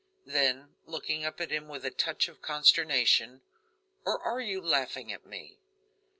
Then 0.25 0.73
looking 0.87 1.23
up 1.25 1.39
at 1.39 1.51
him 1.51 1.67
with 1.67 1.85
a 1.85 1.91
touch 1.91 2.27
of 2.27 2.41
consternation: 2.41 3.41
"Or 4.03 4.17
are 4.23 4.41
you 4.41 4.59
laughing 4.59 5.13
at 5.13 5.27
me?" 5.27 5.59